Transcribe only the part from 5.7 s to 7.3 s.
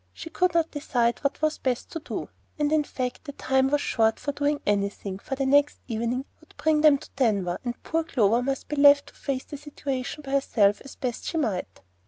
evening would bring them to